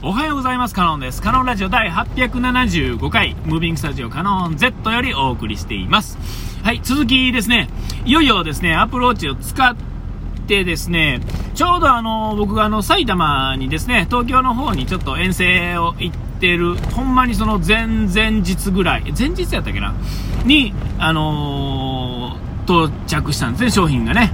[0.00, 0.74] おはようございます。
[0.76, 1.20] カノンです。
[1.20, 6.16] カノンラジオ第875回、ムービングスタジオカノン Z よりお送りしています。
[6.62, 7.68] はい、続きですね。
[8.04, 9.74] いよいよですね、アプローチを使っ
[10.46, 11.18] てですね、
[11.56, 19.94] ちょうどあの、僕があの、埼玉にですね、東京の方にちょっと遠征を行ってる、ほんまにその前々日ぐらい、前日やったっけな？
[20.44, 24.30] に、あのー、到着したんですね、商品がね。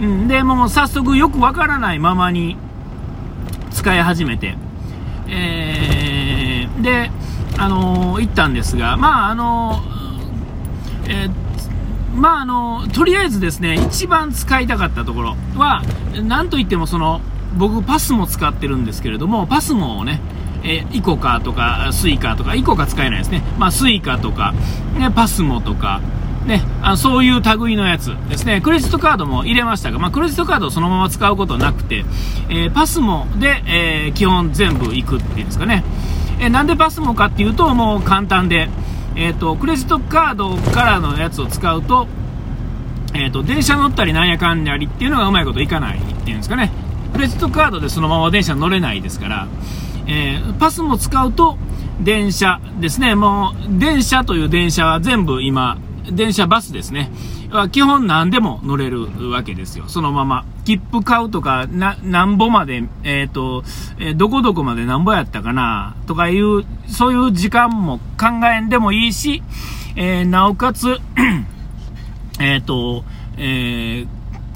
[0.00, 2.56] うん、で、もう早速よくわからないままに
[3.72, 4.56] 使い始めて、
[5.28, 7.10] えー、で、
[7.58, 11.48] あのー、行ったんですが、まあ、あのー、え
[12.14, 15.82] まあ、あのとりあえずですね、一番使いたかったところは、
[16.22, 17.20] なんといってもその、
[17.56, 20.20] 僕パスモ使ってるんですけれども、パスモをね、
[20.64, 23.42] えー、イコカとか、スイカとか、イコカ使えないですね。
[23.58, 24.52] まあ、スイカとか、
[24.98, 26.00] ね、パスモとか、
[26.48, 32.06] ね、あのそういう類のやつですね、クレジットカードも入れましたが、まあ、クレジットカードをそのまま使うことなくて、
[32.48, 35.84] えー、パスモで、えー、基本全部行くっていうんですかね。
[36.40, 38.70] えー、なんでパスモかっていうと、もう簡単で、
[39.14, 42.08] えっ、と、クレジットカードからのやつを使うと、
[43.12, 46.72] えっ、と、電車乗ったりなんやかんやりっていうのがうまいこといかないっていうんですかね。
[47.12, 49.48] クレジットカードでそのまま電車乗れないですから、
[50.06, 51.58] えパスも使うと、
[52.00, 53.14] 電車ですね。
[53.14, 55.78] もう、電車という電車は全部今、
[56.10, 57.10] 電車バスですね。
[57.72, 59.84] 基本何でも乗れるわけですよ。
[59.88, 60.44] そのまま。
[60.64, 63.64] 切符買うとか、な、なんぼまで、えっ、ー、と、
[63.98, 69.42] えー、どこどこまでなんぼやったかな、とかいう、そういう時間も考えんでもいいし、
[69.96, 70.98] えー、なおかつ、
[72.38, 73.04] えっと、
[73.38, 74.06] え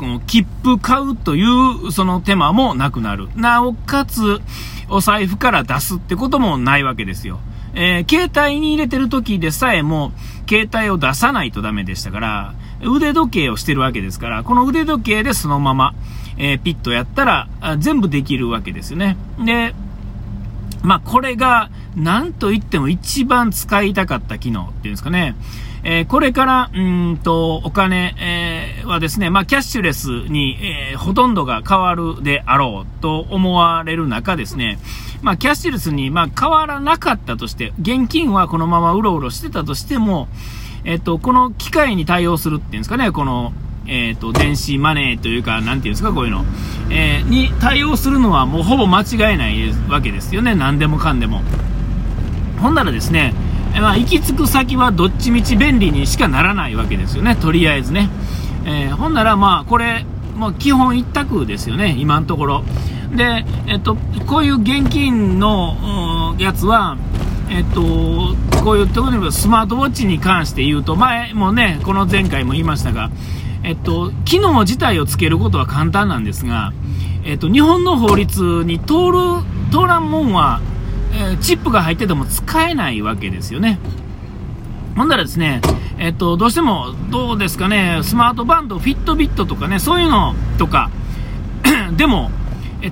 [0.02, 3.28] この切符買うというその手間もなくなる。
[3.36, 4.40] なおかつ、
[4.88, 7.38] お財布から出すってこともないわけですよ。
[7.74, 10.12] えー、携帯に入れてる時でさえも、
[10.48, 15.94] 携帯を出さないとダメでしたから、腕時計をしてるわけですから、この腕時計でそのまま、
[16.38, 17.48] えー、ピッとやったら、
[17.78, 19.16] 全部できるわけですよね。
[19.44, 19.74] で、
[20.82, 25.36] まあ、これが、なんと言っても一番使いたかった機能っていうんですかね。
[25.84, 30.58] えー、これから、うんと、お金、えー、はですね、まあ、キャッシュレスに、
[30.92, 34.78] えー、ほとんどが変わるであろうと思われる中ですね、
[35.22, 40.28] まあ、キャッシュレスに、ま、変わらなかったとして、現金はこのままうろうろしてたとしても、
[40.84, 43.52] えっと、この機械に対応するっていうんですかね、この、
[43.86, 46.44] えっ、と、電子マネーというか、なんていうんですか、こういうの。
[46.90, 51.42] えー、に対応するのはもうほぼ間違いないわけですよね、何でもかんでも。
[52.60, 53.34] ほんならですね、
[53.80, 58.10] まあ、行き着く先はどっちみち便利にしかならないわけですよね、とりあえずね。
[58.64, 60.04] えー、ほんなら、まあ、これ、
[60.36, 62.64] もう基本一択ですよね、今のところ。
[63.14, 63.96] で、えっと、
[64.26, 66.96] こういう現金のやつは、
[67.50, 68.34] えっと、
[68.64, 73.10] こういう特にスマートウォッチに関して言うと、前もね、この前回も言いましたが、
[73.62, 76.72] えっと、機能自体をつけることは簡単なんですが、
[77.24, 79.18] えっと、日本の法律に通る、
[79.70, 80.60] 通らんもんは、
[81.14, 83.78] えー、チップが入ってても使えないわけですよね。
[84.96, 85.60] ほんならですね、
[85.98, 90.90] えっと、どうしても、どうですかね、スマートバンド、フィットビットとかね、そういうのとか、
[91.96, 92.30] でも、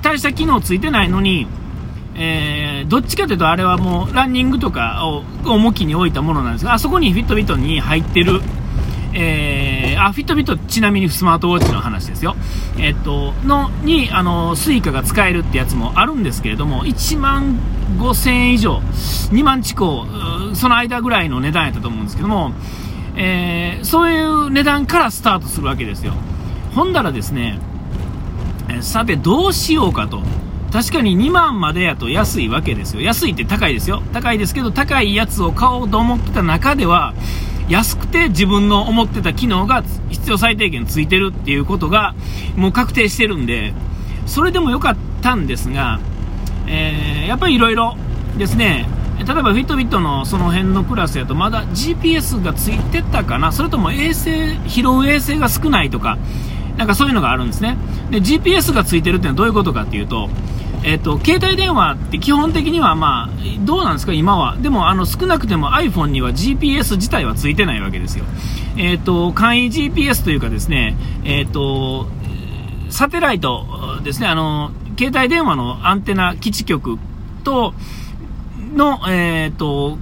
[0.02, 1.46] 大した機能ついてないのに、
[2.14, 8.40] えー、どっちかというとあれはもうランニングとかを重きに置いたものなんですが、あそこにフィットビットに入ってる、
[9.14, 9.59] えー、
[10.06, 12.36] あ、フィットビットちなみにスマートウォッチの話ですよ。
[12.78, 17.58] えっと、の、に、あの、スイカが使えるってやつもあるんですけれども、1万
[17.98, 18.78] 5000円以上、
[19.32, 20.06] 2万近う、
[20.54, 22.52] その間ぐらいの値段やったと思うんですけども、
[23.16, 26.14] えー、そういう値段からスタートするわけですよ。
[26.74, 27.58] ほんだらですね、
[28.80, 30.22] さてどうしようかと。
[30.72, 33.02] 確かに2万までやと安いわけですよ。
[33.02, 34.02] 安いって高いですよ。
[34.12, 37.12] 高いですけど、高いやつを買おうと思ってた中では、
[37.70, 42.14] 安くて自分の思ってた機能が必要最低限ついてるっていうことが
[42.56, 43.72] もう確定してるんで、
[44.26, 46.00] それでもよかったんですが、
[46.66, 47.96] えー、やっぱりいろいろ
[48.36, 48.88] ですね、
[49.18, 56.18] 例えばフィットビットのその辺のクラスやとまだ GPS がついてたかなそれとも衛星、拾う衛星が少ないとか、
[56.76, 57.76] なんかそういうのがあるんですね。
[58.10, 60.28] で、GPS がついてるってのはどういうことかっていうと、
[60.82, 64.56] えっ、と、携帯電話って基本的にはまあ、どうなんですか、今は。
[64.56, 68.24] でも、あの、少なくても iPhone には GPS 自体はついてないわけですよ。
[68.76, 72.06] えっ、と、簡易 GPS というかですね、えっ、と、
[72.88, 73.66] サテライト
[74.02, 76.98] ですね、あの、携帯電話のアンテナ基地局
[77.44, 77.74] と、
[78.74, 79.98] の、えっ、と、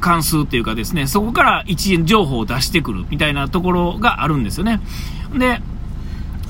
[0.00, 4.80] 関数というかですね、そこから一元情報を出してくるみたいなところがあるんですよね。
[5.36, 5.60] で、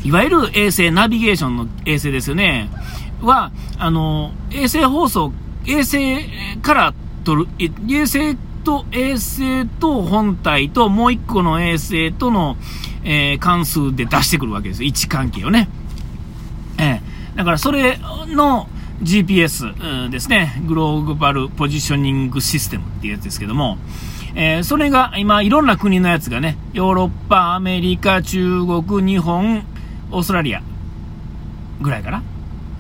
[0.05, 2.71] いわゆる衛星、ナビゲーションの衛星ですよね。
[3.23, 5.33] は、あの、衛星放送、
[5.67, 6.25] 衛星
[6.63, 6.95] から
[7.25, 12.57] 取る、衛星と衛星と本体ともう一個の衛星との、
[13.05, 14.89] えー、関数で出してくるわけですよ。
[14.89, 15.69] 位置関係をね。
[16.79, 17.99] えー、だからそれ
[18.29, 18.69] の、
[19.03, 23.79] GPS ですね、グローバルポジショニングシステムっていうやつですけども、
[24.35, 29.65] えー、それが今いろんな国のやつがね、ヨーロッパ、アメリカ、中国、日本、
[30.11, 30.63] オーストラリア
[31.81, 32.23] ぐらいかな。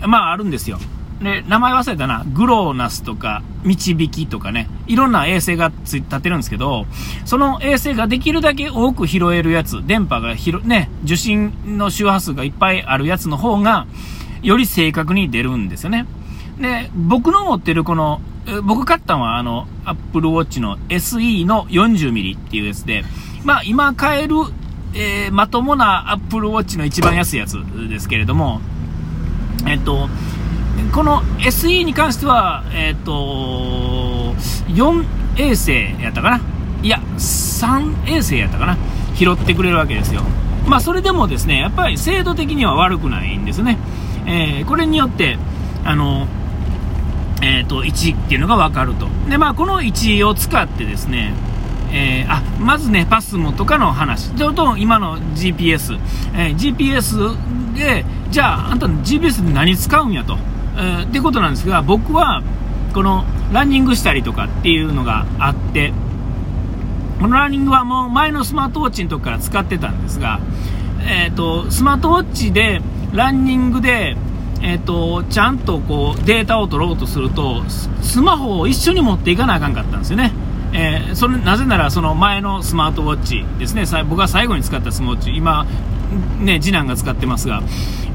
[0.06, 0.78] まああるんですよ。
[1.22, 6.86] で、名前忘れたな、グローナスとか、導きとかね、いろんな衛星がつ立ってるんですけど、
[7.24, 13.86] その衛星ができるだけ多く拾えるやつ、電波が広、ね、受信の周波数がいっぱいあるやつの方が、
[14.42, 16.06] より正確に出るんですよね。
[16.60, 18.20] で、僕の持ってるこの、
[18.62, 23.04] 僕買ったのはあの、Apple Watch の SE の 40mm っていうやつで、
[23.44, 24.36] まあ今買える、
[24.94, 27.58] えー、まともな Apple Watch の一番安いやつ
[27.88, 28.60] ですけれども、
[29.66, 30.08] えっと、
[30.92, 34.34] この SE に関しては、えっと、
[34.68, 35.04] 4
[35.36, 35.72] 衛星
[36.02, 36.40] やったかな？
[36.82, 38.76] いや、3衛星やったかな？
[39.14, 40.22] 拾ってくれるわけですよ。
[40.66, 43.78] まあそれでもですね、やっぱり精度的には悪くないんですね。
[44.26, 45.38] えー、これによって、
[45.84, 46.26] あの、
[47.40, 49.08] えっ、ー、と、1っていうのが分かると。
[49.28, 51.32] で、まあ、この1を使ってですね、
[51.90, 54.34] えー、あ、まずね、パスモとかの話。
[54.34, 55.98] ちょっと今の GPS。
[56.34, 57.34] えー、GPS
[57.78, 60.36] で、じゃあ、あんたの GPS で何使うんやと。
[60.76, 62.42] えー、ってことなんですが、僕は、
[62.92, 65.92] この、ランニングしたりとかっていうのがあって、
[67.20, 70.40] このランニングはもう前のスマートウォッチの時から使ってたんですが、
[71.00, 72.80] え、ー、と、スマートウォッチで、
[73.12, 74.16] ランニングで、
[74.60, 80.32] えーと、ちゃんとこうデータを取ろうとするとスマホを一緒に持っていかなあかんかったんですよね、
[80.72, 85.66] えー、それなぜならその前のスマートウォッチですね僕が最後に使ったスマートウォッチ今、
[86.40, 87.62] ね、次男が使ってますが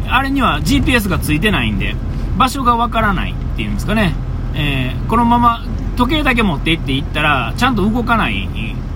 [0.08, 1.96] あれには GPS がついてないんで
[2.38, 4.14] 場所がわからないっていうんですかね、
[4.56, 5.64] えー、このまま
[5.96, 8.48] 時計だけ持って行っていったらちゃんと動かない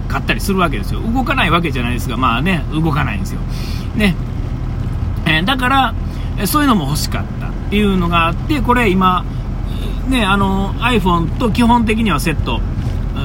[0.07, 1.01] かったりするわけですよ。
[1.01, 3.41] 動かないわけじゃないですがまあね動かないんですよ。
[3.95, 4.15] ね。
[5.25, 5.93] えー、だから
[6.45, 9.25] そういうのも欲しかったっていうのがあってこれ今、
[10.07, 12.61] ね、あの iPhone と基本的にはセット。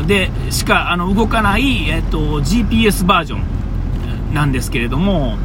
[0.06, 5.36] でしかあの動かない、えっと、GPS バージョンなんですけれども、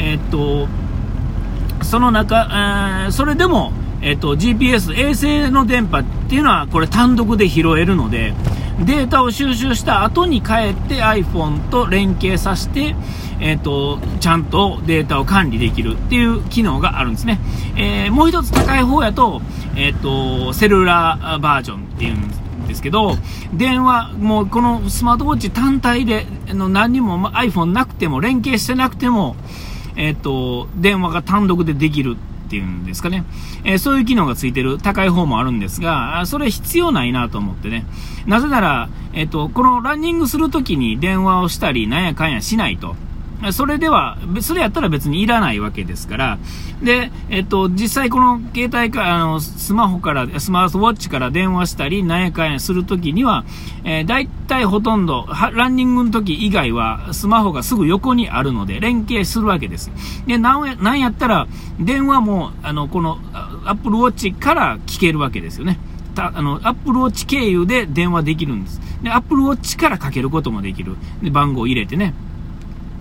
[0.00, 0.66] えっと、
[1.82, 8.32] その中、えー、それでも、えっと、GPS 衛星の電波っていうのはこれ単独で拾えるので
[8.84, 12.94] データを収集した後に帰って iPhone と連携させて、
[13.38, 17.40] えっ、ー、と、ちゃんとデータを管理できるっていう機能があるんですね。
[17.76, 19.42] えー、もう一つ高い方やと、
[19.76, 23.16] えっ、ー、と、セルラーバージョンっていうんですけど、
[23.52, 29.36] 電話、もうこのスマートウォッチ単体で、の何にも iPhone なくても、連携してなくても、
[29.96, 32.16] えっ、と、電話が単独でできる
[32.46, 33.24] っていうんですかね、
[33.64, 37.86] えー、そういう機能がついてる高い方もあるんですが、それ必要ないなと思ってね。
[38.26, 42.96] なぜなら、えっ、と、このランニングするときに電話をしたり、なんやかんやしないと。
[43.52, 46.38] それでは、それやったら別にいらないわけですから、
[46.82, 53.44] で、えっと、実際この携帯か、あの、スマホから、スマートウォッチから電話したり、なんやかんやするときには、
[53.84, 59.90] えー、大体ほとんど、ランニングの時以外は、スマホがすぐ横にあるので、連携するわけです。
[60.26, 61.46] で、なんや、やったら、
[61.78, 63.18] 電話も、あの、この、
[63.64, 65.78] アップルウォッチから聞けるわけですよね。
[66.14, 68.80] たあの、アップルウォッチ経由で電話できるんです。
[69.02, 70.96] で、アップルウォッチからかけることもできる。
[71.22, 72.14] で、番号を入れてね。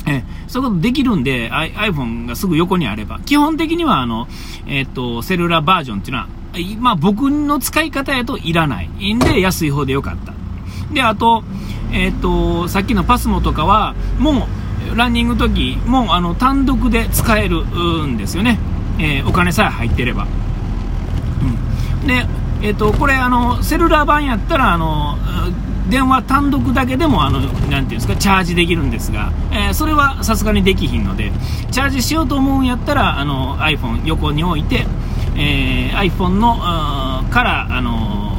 [0.10, 4.28] えそういうことできるんで、iPhone がすぐ横にあれば、基本的にはあの、
[4.68, 6.28] えっ、と、セルラーバージョンっていうのは、
[6.80, 10.34] まあ僕の使い方やといらないんで、安い方でよかった。
[10.94, 11.44] で、あと、
[11.92, 14.48] えっ、と、さっきのパスモとかは、も
[14.94, 17.63] う、ランニング時もうあの単独で使える
[18.08, 18.58] んですよね。
[18.98, 20.25] えー、お金さえ入ってれば。
[22.01, 22.25] うん、で、
[22.62, 25.18] えっ、と、これ、あの、セルラー版やったら、あの、
[25.89, 31.31] 電話単独だけでもあのなていうんですかチャージできるんですが、えー、それはさすがにできひんので
[31.72, 34.86] チャージしようと思うんやったらあの iPhone 横に置いて、
[35.36, 36.58] えー、iPhone の
[37.29, 38.29] からあの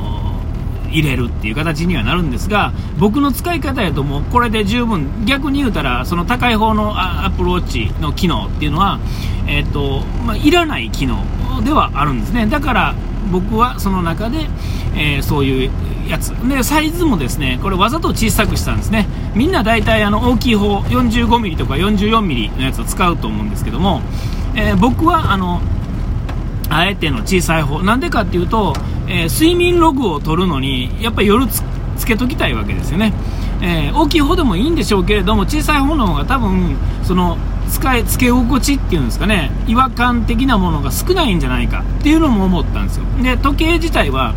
[0.90, 8.98] 入れるっていう形にはなるんですが僕の使い方やともうこれで十分逆に言うたらその高い方の Apple Watch の機能っていうのは、
[9.46, 11.24] えーとまあ、いらない機能
[11.64, 12.46] ではあるんですね。
[12.46, 12.94] だから
[13.30, 14.48] 僕はその中で、
[14.94, 15.70] えー、そういう
[16.10, 16.30] やつ。
[16.48, 19.06] でサイズもですねこれわざと小さくしたんですね。
[19.34, 24.02] みんな大体あの大きい方 45mm とか 44mm のやつを使うと思うんですけども、
[24.54, 25.60] えー、僕はあの
[26.68, 27.82] あえての小さい方。
[27.82, 28.74] なんでかっていうと、
[29.08, 31.62] えー、睡眠ログを取るのにやっぱり夜つ
[32.06, 33.12] けときたいわけですよね、
[33.62, 37.36] えー、大きい方でもいいんでしょうけれども小さい方の方が多分その
[37.68, 43.04] 使い付け心地っていうんですかね違和感的なものが少ないんじゃないかっていうのも思ったんですよ。
[43.22, 44.34] で時計自体は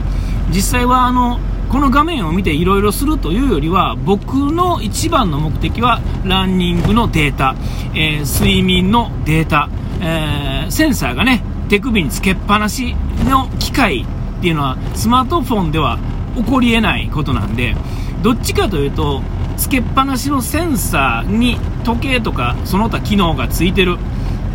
[0.49, 1.39] 実際はあの
[1.73, 7.55] この画面を見ていろいろするというよりは僕の一番の目的はランニングのデータ、
[7.95, 12.95] えー、睡眠のデータ、えー、センサーがね手首につけっぱなし
[13.27, 14.05] の機械っ
[14.39, 15.97] ていうのはスマートフォンでは
[16.35, 17.75] 起こり得ないことなんで
[18.21, 19.23] どっちかというと
[19.57, 23.97] つけっぱなしのセンサーに時計とかその他機能がついてる、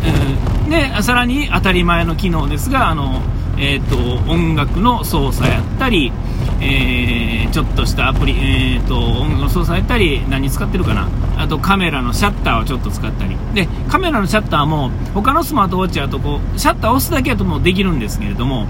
[0.05, 3.21] えー、でさらに当たり前の機能ですがあの、
[3.57, 6.13] えーと、音楽の操作やったり、
[6.61, 11.07] えー、ちょっとしたアプリ、えーと、音楽の操作やったり何使ってるかな。
[11.37, 13.37] あとカメラのシャッターをちょっと使ったり。
[13.53, 18.67] でカメラのシャッターも他のスマートウォッチだとこうシャッターを押すだけだともできるんですけれども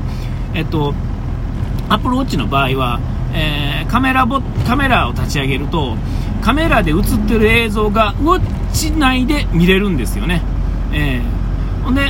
[0.53, 0.93] えっと
[1.89, 2.99] アップルウォッチの場合は、
[3.33, 5.97] えー、カメラボカメラを立ち上げると
[6.41, 8.41] カメラで映ってる映像がウォッ
[8.73, 10.41] チ内で見れるんですよね。
[10.91, 12.01] えー、ほんで、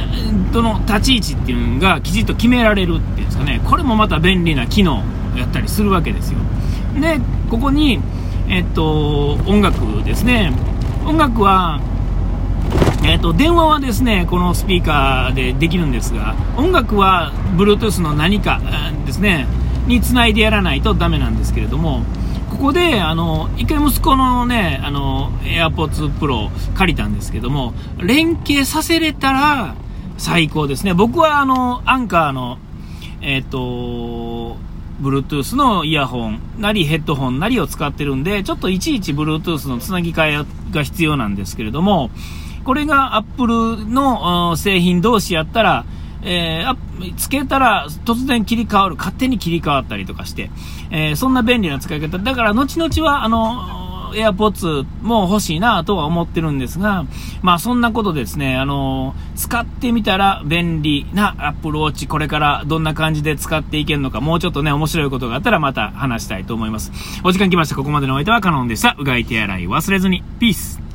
[0.54, 5.04] その立ち位置っていうのがきちっと決められるっていうんですかね、これもまた便利な機能。
[5.40, 6.40] やったりするわけですよ。
[7.00, 7.20] で、
[7.50, 8.00] ここに、
[8.48, 10.52] えっと、音楽ですね。
[11.06, 11.80] 音楽は、
[13.04, 18.62] えっと、電話はですね、このスピーカーでできるんですが、音楽は Bluetooth の何か
[19.06, 19.48] ですね、
[19.88, 22.04] につないでやらないとダメなんですけれども、
[22.50, 29.76] ここで、あの、一回息子のね、あの、AirPods Pro 借りたんですけども、連携させれたら
[30.18, 30.94] 最高ですね。
[30.94, 32.58] 僕はあの、アンカーの、
[33.22, 34.58] えっ、ー、と、
[35.02, 42.12] Bluetooth のイヤホンなりヘッドホンなりを使ってるんで、ちょっといちいち Bluetooth のつなぎ替えが必要なんですけれども、
[42.66, 45.86] これが Apple の製品同士やったら、
[46.22, 50.52] えー、つけたら突然切り替わる、勝手に切り替わったりとかして、
[50.92, 52.20] えー、そんな便利な使い方。
[52.20, 57.06] だから後々は、あの、AirPods も欲しいなとは思ってるんですが、
[57.42, 66.92] まあそんなことですね、あの使ってみたら便利な Apple Watch これからどんな感じで使っていけるのか、もうちょっとね、面白いことがあったらまた話したいと思います。
[67.24, 67.76] お時間来ました。
[67.76, 68.96] ここまでのお相手はカノンでした。
[68.98, 70.24] うがい手洗い忘れずに。
[70.40, 70.89] ピース